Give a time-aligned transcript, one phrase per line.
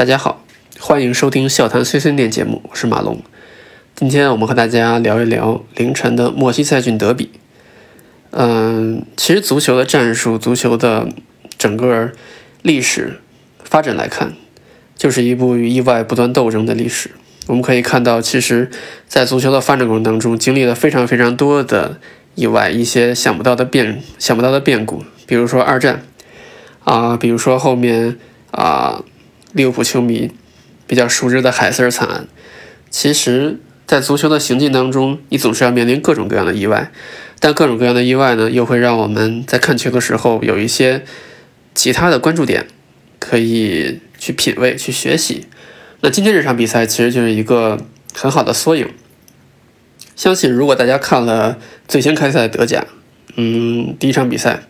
[0.00, 0.42] 大家好，
[0.78, 3.20] 欢迎收听笑谈碎碎念节目，我是马龙。
[3.94, 7.28] 今天我们和大家聊一聊凌晨的莫西塞郡德比。
[8.30, 11.06] 嗯，其实足球的战术，足球的
[11.58, 12.12] 整个
[12.62, 13.20] 历史
[13.62, 14.32] 发展来看，
[14.96, 17.10] 就是一部与意外不断斗争的历史。
[17.48, 18.70] 我们可以看到，其实，
[19.06, 22.00] 在足球的发展过程当中，经历了非常非常多的
[22.36, 26.02] 意外，一些想不到的变、想不到的变故，比如说二战
[26.84, 28.16] 啊，比如说后面
[28.52, 29.04] 啊。
[29.52, 30.30] 利物浦球迷
[30.86, 32.26] 比较熟知的海瑟尔惨案，
[32.88, 36.92] 其实，在足球的行进当中，你总是要面临各种各样的意外，
[37.38, 41.04] 但各种各样的意外呢，又会让我们在看球的时候有一些
[41.74, 42.66] 其他的关注点
[43.18, 45.46] 可以去品味、去学习。
[46.00, 47.78] 那今天这场比赛其实就是一个
[48.14, 48.88] 很好的缩影。
[50.16, 51.58] 相信如果大家看了
[51.88, 52.86] 最先开赛的德甲，
[53.36, 54.62] 嗯，第一场比赛。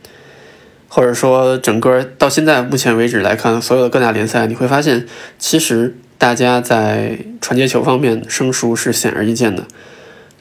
[0.92, 5.06] 或者说，整个到现在目前为止来看，所有的各大联赛，你会发现，
[5.38, 9.68] 其实大家在传接球方面生疏是显而易见的。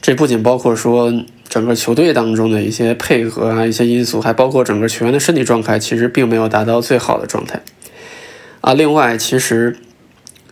[0.02, 1.14] 这不仅包括说
[1.48, 7.62] 整个球队当中的一些配合啊，一些因素，还包括整个球员的身体状态，其实并没有达到最好的状态。
[8.60, 9.76] 啊，另外，其实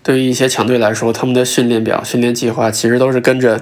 [0.05, 3.61] 对于一些强队来说，他们的训练表、训练计划其实都是跟着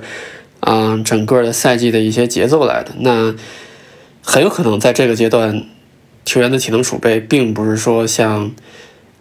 [0.60, 2.90] 啊整个的赛季的一些节奏来的。
[2.98, 3.34] 那
[4.20, 5.64] 很有可能在这个阶段。
[6.26, 8.50] 球员的体能储备并不是说像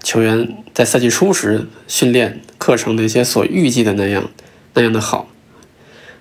[0.04, 4.30] 球员在赛季初时训练课程那些所预计的那样
[4.74, 5.30] 那样的好。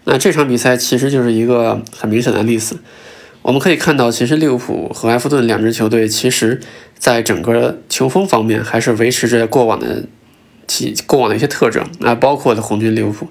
[0.04, 2.78] 那这场比赛其实就是一个很明显的例子。
[3.40, 6.60] 我们可以看到，其实利物浦和埃弗顿两支球队，其实
[6.98, 10.04] 在整个球风方面还是维持着过往的
[10.66, 11.86] 体过往的一些特征。
[12.00, 13.26] 那包括的红军利物浦，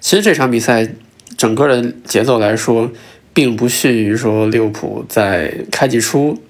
[0.00, 0.88] 其实这场比赛
[1.36, 2.90] 整个的节奏来说，
[3.32, 6.40] 并不逊于说利物浦在开季初。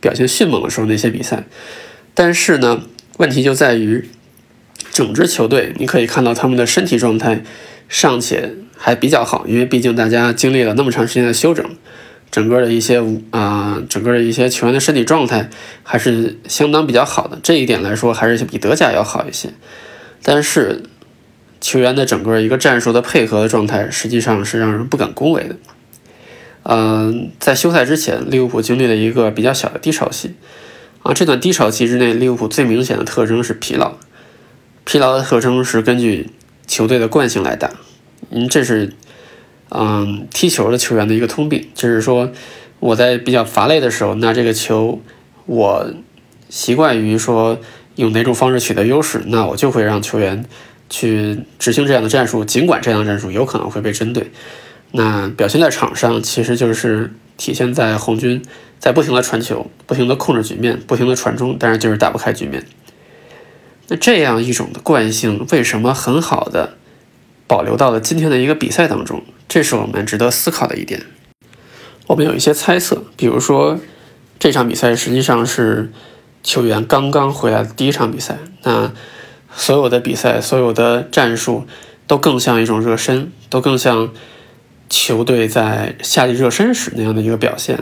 [0.00, 1.44] 表现迅猛的时候那些比赛，
[2.14, 2.82] 但是呢，
[3.18, 4.08] 问题就在于
[4.92, 7.42] 整支球队，你可以看到他们的身体状态
[7.88, 11.64] 尚且还比较好，因为毕竟大家经历了那么长时间的休整，
[12.30, 15.48] 整个的一些啊，整个的一些球员的身体状态
[15.82, 19.50] 还是相当比较好的，这一点来说还是比德甲要好一些。
[20.22, 20.82] 但是
[21.60, 25.56] 球员的整个一个战术的配合的状态，实际上是让人不敢恭维的。
[26.70, 30.34] 嗯，在休赛之前，利物浦经历了一个比较小的低潮期。
[31.02, 33.94] 啊，这段低潮期之内，利物浦最明显的特征是疲劳。
[34.84, 36.28] 疲劳的特征是根据
[36.66, 37.70] 球队的惯性来打。
[38.28, 38.92] 嗯，这是
[39.70, 42.30] 嗯踢球的球员的一个通病，就是说
[42.80, 45.00] 我在比较乏累的时候，那这个球
[45.46, 45.90] 我
[46.50, 47.58] 习惯于说
[47.94, 50.44] 用哪种方式取得优势，那我就会让球员
[50.90, 54.30] 去执行这样的战术，尽管这样的战术有可能会被针对。
[54.92, 58.42] 那表现在场上，其实就是体现在红军
[58.78, 62.64] 在不停的传球、不停的控制局面、不停的传中，但是就是打不开局面。
[63.88, 66.78] 那这样一种的惯性，为什么很好的
[67.46, 69.22] 保留到了今天的一个比赛当中？
[69.46, 71.02] 这是我们值得思考的一点。
[72.06, 73.78] 我们有一些猜测，比如说
[74.38, 75.92] 这场比赛实际上是
[76.42, 78.90] 球员刚刚回来的第一场比赛，那
[79.54, 81.66] 所有的比赛、所有的战术
[82.06, 84.10] 都更像一种热身，都更像。
[84.88, 87.78] 球队在夏季热身时那样的一个表现，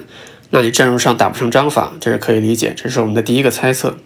[0.50, 3.96] 那你战术上打不成章法，这是可以理解，这是我们的第一个猜测。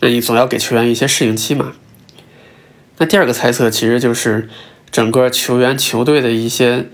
[0.00, 1.72] 那你总要给球员一些适应期嘛。
[2.98, 4.48] 那第二个猜测其实就是
[4.90, 6.86] 整个球员球队的一些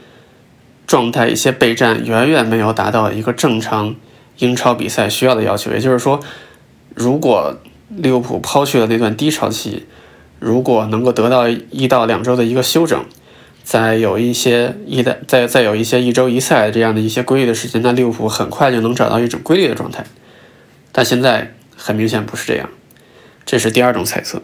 [0.87, 3.97] 状态、一些备战远远没有达到一个正常
[4.39, 5.73] 英超比赛需要的要求。
[5.73, 6.21] 也就是说，
[6.95, 7.59] 如果
[7.89, 9.87] 利物浦抛去了那段低潮期，
[10.39, 13.05] 如果能够得到一到两周的一个休整。
[13.65, 20.05] 在有一些一的，在再有一些一周一赛这样的一些规律的时间，那利物浦很快就能找到一种规律的状态。
[20.93, 22.69] 但现在很明显不是这样，
[23.47, 24.43] 这是第二种猜测。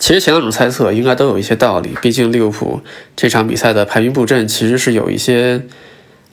[0.00, 2.82] 其实前两种猜测应该都有一些道理，毕竟利物浦
[3.14, 5.62] 这场比赛的排兵布阵其实是有一些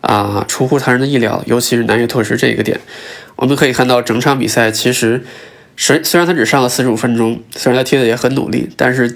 [0.01, 2.81] 啊出乎他人的意料，尤其是南越拓实这一个点。
[3.35, 5.23] 我们可以看到整场比赛其实
[5.77, 9.13] 虽虽然他只上了四十五分钟，虽然他踢的也很努力，但是。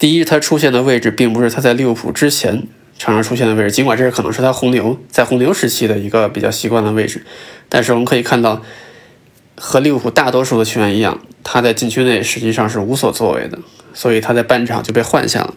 [0.00, 2.66] 第一，他出现的位置并不是他在利物浦之前
[2.98, 7.22] 常常出现的位置，尽管这是可能是他红牛在红牛时期的一个比较习惯的位置，
[7.68, 8.62] 但是我们可以看到，
[9.58, 13.58] 和利物浦大多数的球员一样，他在禁区内实际上是无所作为的，
[13.92, 15.54] 所以他在半场就被换下了。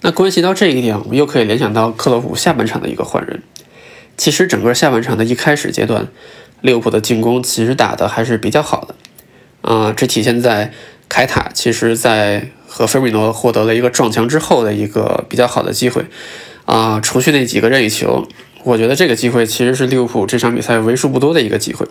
[0.00, 3.40] 那关系到这一点，我们又可以联想到克洛普下半场的一个换人。
[4.16, 6.08] 其实整个下半场的一开始阶段，
[6.60, 8.96] 利物浦的进攻其实打的还是比较好的，
[9.60, 10.72] 啊，这体现在
[11.08, 12.50] 凯塔其实在。
[12.74, 16.06] 和菲米诺获得了一个撞墙之后的一个比较好的机会，
[16.64, 18.26] 啊，除去那几个任意球，
[18.64, 21.86] 我觉得这个机会其实是利物浦这场比赛为数不多的一个机会。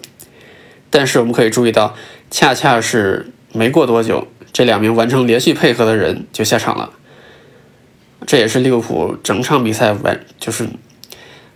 [0.90, 1.96] 但是我们可以注意到，
[2.32, 6.90] 恰恰是没过多久，这两名完成连续配合的人就下场了。
[8.26, 10.68] 这也是利物浦整场比赛完就是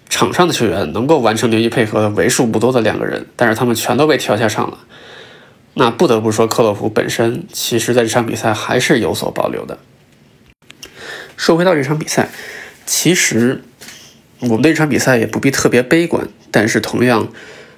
[0.07, 4.77] 场上的球员能够完成连续配合的为数不多的两个人，但是他们全都被调下场了。
[5.75, 9.77] 那不得不说，克洛普本身其实在这场比赛还是有所保留的。
[11.37, 12.29] 说回到这场比赛，
[12.85, 13.61] 其实
[14.39, 17.27] 我们对这场比赛也不必特别悲观，但是同样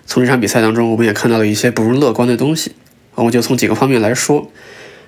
[0.05, 2.73] 从这场比赛当中，我们也看到了一些不容乐观的东西。
[3.15, 4.51] 我们就从几个方面来说。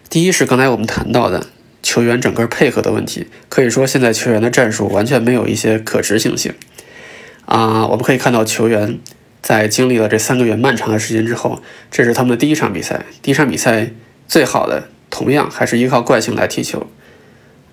[0.09, 1.45] 第一是刚才我们谈到的
[1.83, 6.55] 球员整个配合的问题，可以说现在球员的战术完全没有一些可执行性。
[7.45, 8.97] 啊，我们可以看到球员
[9.41, 13.05] 在经历了这三个月漫长的时间之后，这是他们的第一场比赛。
[13.21, 13.91] 第一场比赛
[14.27, 16.87] 最好的同样还是依靠惯性来踢球。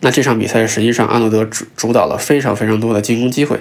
[0.01, 3.61] 那这场比赛实际上阿诺德主主导了非常非常多的进攻机会，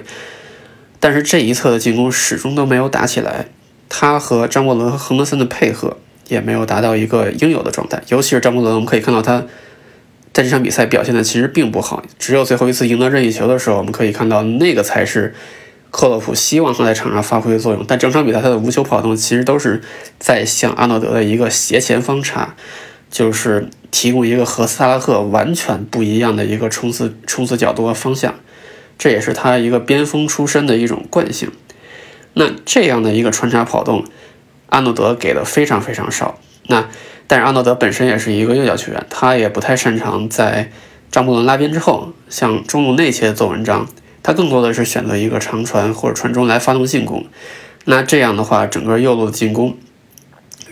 [1.00, 3.46] 但是这一侧的进攻始终都没有打起来。
[3.88, 5.96] 他和张伯伦和亨德森的配合。
[6.28, 9.44] 也没有达到一个应有的状态，尤其是张伯伦，我们可以看到他
[10.32, 12.02] 在这场比赛表现的其实并不好。
[12.18, 15.36] 只有最后一次赢得任意球的时候，我们可以看到那个才是
[15.96, 17.82] 克洛普希望他在场上发挥作用。
[17.88, 19.80] 但整场比赛他的无球跑动其实都是
[20.18, 22.54] 在向阿诺德的一个斜前方插，
[23.10, 28.34] 就是提供一个和萨拉赫完全不一样的一个冲刺冲刺角度和方向。
[28.98, 31.50] 这也是他一个边锋出身的一种惯性。
[32.34, 34.04] 那这样的一个穿插跑动。
[34.68, 36.88] 阿诺德给的非常非常少，那
[37.28, 40.72] 但是阿诺德本身也是一个右脚球员，他也不太擅长在
[41.08, 43.86] 张伯伦拉边之后向中路内切做文章，
[44.26, 47.26] 他更多的是选择一个长传或者传中来发动进攻。
[47.84, 49.78] 那这样的话，整个右路的进攻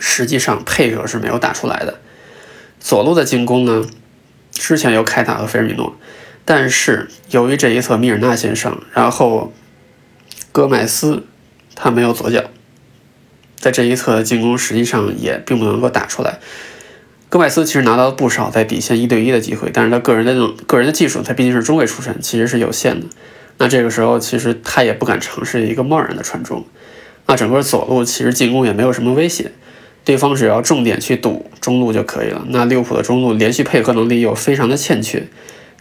[0.00, 2.00] 实际上配合是没有打出来的。
[2.80, 3.86] 左路的进攻呢，
[4.50, 5.94] 之前有凯塔和菲尔米诺，
[6.44, 9.52] 但是由于这一侧米尔纳先生，然后
[10.50, 11.22] 戈麦斯
[11.76, 12.42] 他没有左脚。
[13.54, 16.40] 在这一侧的进攻实际上也并不能够打出来。
[17.28, 23.06] 戈麦斯其实拿到了不少在底线一对一的机会，但是他个人的个人的技术，他毕竟是中卫出身，其实是有限的。
[23.58, 26.64] 那这个时候其实他也不敢尝试一个贸然的传中。
[27.26, 29.52] 那整个左路其实进攻也没有什么威胁，
[30.04, 32.44] 对方只要重点去堵中路就可以了。
[32.48, 35.26] 那利物浦的中路连续配合能力又非常的欠缺，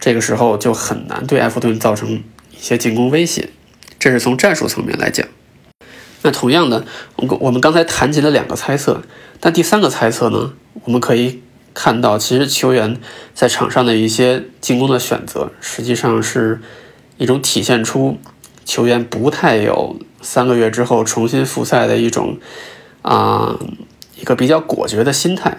[0.00, 3.50] 这个时候就很难对埃弗顿造成一些进攻威胁。
[3.98, 5.26] 这是从战术层面来讲。
[6.22, 6.86] 那同样的，
[7.16, 9.02] 我我们刚才谈及了两个猜测，
[9.40, 10.54] 但第三个猜测呢？
[10.84, 11.42] 我们可以
[11.74, 12.98] 看到，其实球员
[13.34, 16.60] 在场上的一些进攻的选择，实际上是
[17.16, 18.18] 一种体现出
[18.64, 22.38] 球员不太有三个月之后重新复赛的一种
[23.02, 23.58] 啊
[24.20, 25.58] 一个比较果决的心态。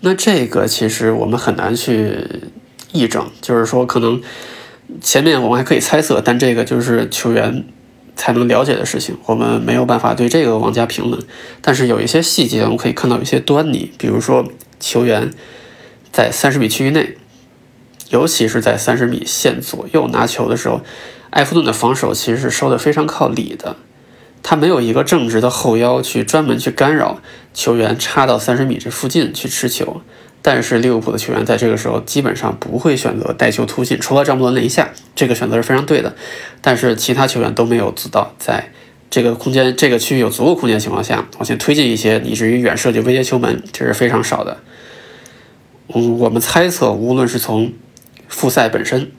[0.00, 2.26] 那这个其实我们很难去
[2.92, 4.20] 议证，就是说可能
[5.00, 7.64] 前面我们还可以猜测，但这个就是球员。
[8.14, 11.18] 才能了解的事情，我们没有办法对这个妄加评论。
[11.62, 14.46] 但是有一些细节，我们可以看到一些端倪，比如说
[14.78, 15.30] 球员
[16.12, 17.16] 在三十米区域内，
[18.12, 20.82] 尤其是在三十米线左右拿球的时候，
[21.30, 23.76] 埃弗顿的防守其实是收的非常靠里的，
[24.42, 27.20] 他没有一个正直的后腰去专门去干扰
[27.54, 30.02] 球员插到三十米这附近去吃球。
[30.44, 36.14] 但是利物浦的球员在这个时候基本上不会选择带球突进，除了詹姆伦那一下，这个选择是非常对的。
[36.60, 38.72] 但是其他球员都没有做到在
[39.08, 44.58] 这个空间、这个区域有足够空间的情况下往前推进一些，以至于远射就威胁球门，这是非常少的。
[45.94, 47.72] 嗯，我们猜测，无论是从
[48.32, 49.12] 复赛本身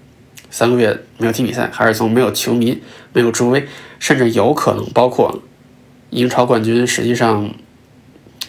[0.50, 2.82] 三个月没有踢比赛，还是从没有球迷、
[3.14, 3.66] 没有助威，
[3.98, 5.42] 甚至有可能包括
[6.10, 7.50] 英超冠军，实际上。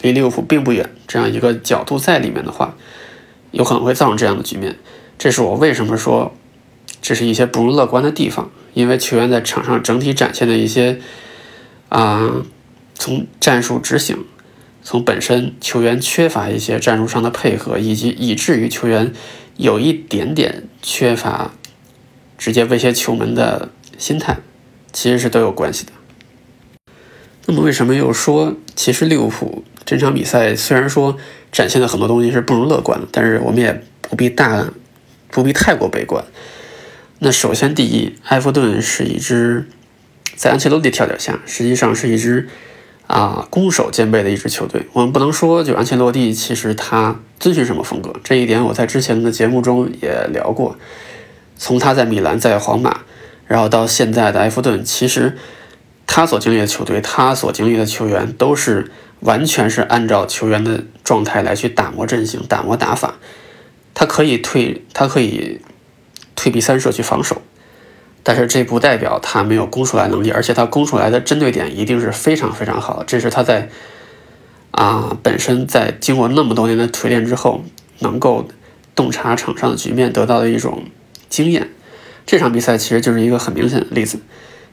[0.01, 2.75] 离利物浦并不远，这样一个角度在里面的话，
[3.49, 4.75] 有可能会造成这样的局面。
[5.17, 6.35] 这是我为什么说
[7.01, 10.99] 这是一些不容乐观的地方，因为球员在场上整体展现的一些
[11.89, 12.43] 啊，
[12.93, 14.23] 从战术执行，
[14.85, 19.11] 从本身球员缺乏一些战术上的配合，以及以至于球员
[19.57, 21.51] 有一点点缺乏
[22.37, 24.37] 直接威胁球门的心态，
[24.93, 25.91] 其实是都有关系的。
[27.47, 29.63] 那么为什么又说其实利物浦？
[29.83, 31.17] 这场比赛虽然说
[31.51, 34.67] 展现的很多东西是不容乐观的，但是我们也不必大，
[35.31, 36.23] 不必太过悲观。
[37.17, 39.67] 那首先，第一，埃弗顿是一支
[40.35, 42.47] 在安切洛蒂调教下，实际上是一支
[43.07, 44.87] 啊攻守兼备的一支球队。
[44.93, 50.77] 我们不能说就安切洛蒂其实他遵循什么风格，这一点我在之前的节目中也聊过。
[51.57, 53.01] 从他在米兰，在皇马，
[53.47, 55.37] 然后到现在的埃弗顿，其实
[56.05, 58.91] 他所经历的球队，他所经历的球员都是。
[59.21, 63.15] 完全是按照球员的状态来去打磨阵型、打磨打法。
[63.93, 65.61] 他可以退，他可以
[66.35, 67.41] 退避三舍去防守，
[68.27, 73.03] 但是这不代表他没有攻出来能力，而且他攻出来的针对点一定是非常非常好。
[73.05, 73.69] 这是他在
[74.71, 77.63] 啊本身在经过那么多年的锤炼之后，
[77.99, 78.47] 能够
[78.95, 80.85] 洞察场上的局面得到的一种
[81.29, 81.69] 经验。
[82.25, 84.17] 这场比赛其实就是一个很明显的例子。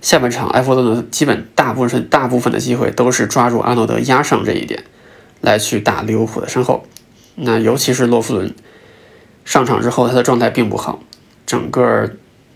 [0.00, 4.82] 下半场，埃弗顿的基本大部分大部分的机会都是抓住阿诺德压上这一点，
[5.42, 6.86] 来去打利物浦的身后。
[7.34, 8.54] 那尤其是洛夫伦
[9.44, 11.00] 上场之后，他的状态并不好，
[11.44, 12.10] 整个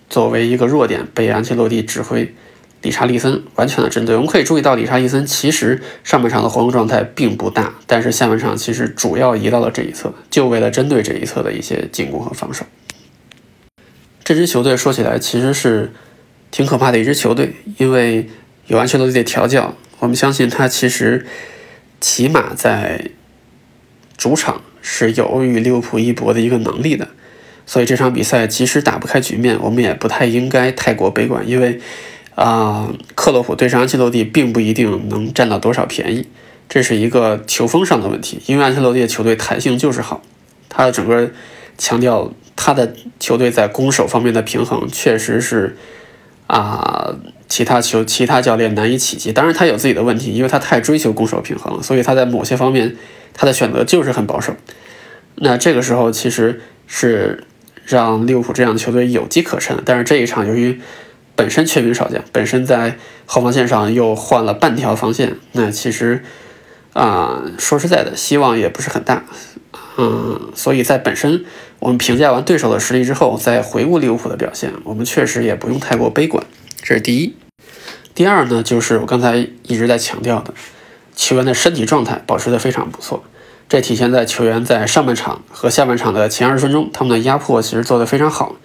[0.08, 2.34] 作为一个弱点被安切洛蒂指挥，
[2.82, 4.14] 理查利森完全的针对。
[4.14, 12.64] 我们可以注意到，理查利森其实上半场的活动状态并不大，但是下半场其实主要移到了这一侧，就为了针对这一侧的一些进攻和防守。
[14.22, 15.92] 这支球队说起来其实是
[16.50, 18.28] 挺可怕的一支球队，因为
[18.66, 21.26] 有安切洛蒂的调教，我们相信他其实
[22.00, 23.10] 起码在
[24.16, 27.08] 主场是有与利物浦一搏的一个能力的。
[27.66, 31.78] 所以这场比赛即使打不开局面，我们也不太应该太过悲观，因为
[32.34, 36.26] 啊，克洛普对上安切洛蒂并不一定能占到多少便宜，
[36.68, 38.40] 这是一个球风上的问题。
[38.46, 40.22] 因为安切洛蒂的球队弹性就是好，
[40.70, 41.30] 他的整个
[41.76, 42.32] 强调。
[42.58, 45.76] 他的球队在攻守方面的平衡确实是
[46.46, 47.14] 啊，
[47.50, 49.30] 其他球其他教练难以企及。
[49.30, 52.96] 当然，他有自己的问题，因为他太追求攻守平衡了，所以他在某些方面
[53.34, 54.56] 他的选择就是很保守。
[55.34, 57.44] 那这个时候其实是
[57.86, 59.80] 让利物浦这样的球队有机可乘。
[59.84, 60.80] 但是这一场由于
[61.34, 66.22] 本身缺兵少将，本身在后防线上又换了半条防线，那其实
[66.92, 69.24] 啊，说实在的，希望也不是很大。
[69.98, 71.44] 嗯，所以在本身
[71.78, 76.44] 我们评价完对手的实力之后，再回顾利物浦的表现，我们确实也不用太过悲观。
[76.82, 77.34] 这是第一。
[78.14, 80.54] 第二呢，就是我刚才一直在强调的，
[81.14, 83.24] 球员的身体状态保持得非常不错。
[83.68, 88.56] 这体现在球员在上半场和下半场的前二十分钟，他们的压迫其实做得非常好。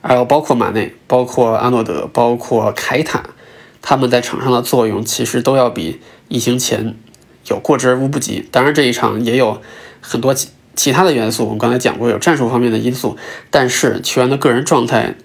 [0.00, 3.22] 还有包括马内、包括阿诺德、包括凯塔，
[3.82, 6.94] 他们在场上的作用其实都要比疫情前
[7.48, 8.46] 有过之而无不及。
[8.52, 9.60] 当然这一场也有。
[10.00, 13.16] 很多其其他的元素，我们刚才讲过有战术方面的因素，
[13.50, 15.16] 但是球员的个人状态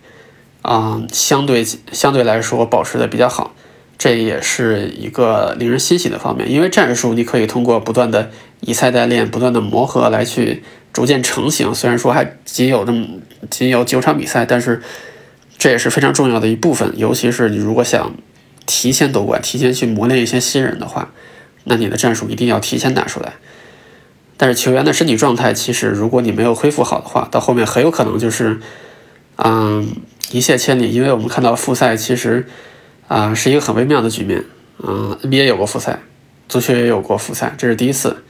[0.64, 3.54] 啊，相对相对来说保持的比较好，
[4.00, 6.52] 这也是一个令人欣喜的方面。
[6.52, 8.32] 因为战术你可以通过不断的
[8.66, 11.76] 以赛代练、不断的磨合来去逐渐成型。
[11.76, 13.06] 虽然说还仅有这么
[13.50, 14.82] 仅有九场比赛，但是
[15.58, 16.94] 这也是非常重要的一部分。
[16.96, 18.14] 尤其是你如果想
[18.66, 21.12] 提前夺冠、提前去磨练一些新人的话，
[21.66, 23.34] 那你的战术一定要提前打出来。
[24.38, 28.60] 但是球员的身体状态，其实如果你没有恢复好的话，到后面很有可能就是，
[29.38, 29.96] 嗯，
[30.32, 30.90] 一泻千里。
[30.90, 32.46] 因为我们看到复赛其实
[33.08, 34.44] 啊是一个很微妙的局面，
[34.80, 36.00] 嗯，NBA 有过复赛，
[36.50, 38.24] 足球也有过复赛，这是第一次，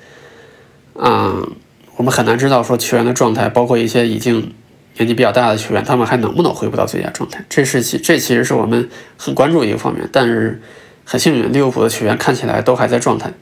[0.96, 1.52] 嗯，
[1.96, 4.54] 我们很难知道说球员的状态，包括一些已经
[4.98, 10.08] 年纪比较大的球员，他们还能不能恢复到最佳状态，这是其这其实是我们很关注一个方面。
[10.12, 10.62] 但是
[11.04, 13.34] 很幸运，利物浦的球员看起来都还在状态。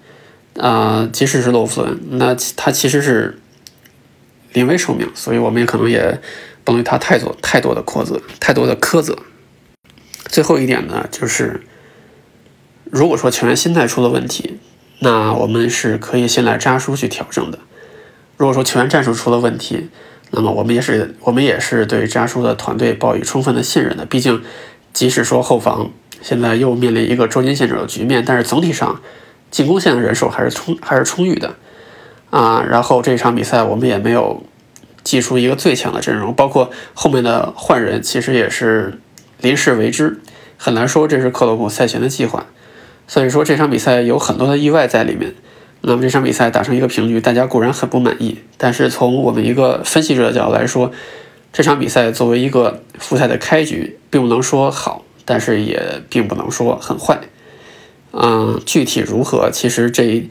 [0.59, 3.39] 啊，即使是洛夫伦，那他其实是
[4.51, 6.19] 临危受命，所以我们也可能也
[6.65, 9.17] 不能对他太多太多的苛责，太多的苛责。
[10.27, 11.61] 最后一点呢，就是
[12.83, 14.59] 如果说球员心态出了问题，
[15.03, 17.59] 那我们是可以先来扎叔去调整的。
[18.37, 19.89] 如果说球员战术出了问题，
[20.31, 24.05] 那么我们也是我们也是对扎叔的团队抱以充分的信任的。
[24.05, 24.41] 毕竟，
[24.93, 25.91] 即使说后防
[26.21, 29.01] 现在又面临一个捉襟见肘的局面，但是总体上。
[29.51, 31.55] 进攻线的人手还是充还是充裕的，
[32.29, 34.41] 啊，然后这场比赛我们也没有
[35.03, 38.97] 祭出一个最强的阵容，包括后面的换人其实也是
[39.41, 40.21] 临时为之，
[40.55, 42.45] 很难说这是克洛普赛前的计划，
[43.11, 45.35] 所以说这场比赛有很多的意外在里面。
[45.81, 50.93] 那么这场比赛打成一个平局，大家固然很不满意，但是从我们一个分析者的角度来说，
[51.51, 57.19] 这场比赛作为一个复赛的开局，并不能说好，但是也并不能说很坏。
[58.13, 59.49] 嗯，具体如何？
[59.51, 60.29] 其实这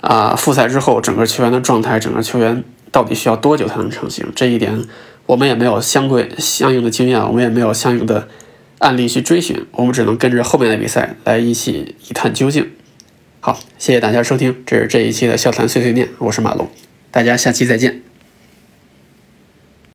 [0.00, 4.26] 啊复赛之后，整个球员的状态，整个球员到底需要多久才能成型？
[4.34, 4.82] 这一点
[5.26, 8.26] 我们也没有相对相应的经验，我们也没有相应的
[8.80, 12.70] 案例去追寻，我们只能跟着后面的比赛来一起一探究竟。
[13.40, 16.68] 好，谢谢大家收听，这是这一期的笑谈碎碎念，我是马龙，
[17.10, 18.09] 大家下期再见。